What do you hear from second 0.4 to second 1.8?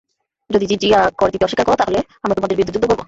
যদি জিযিয়া কর দিতে অস্বীকার কর,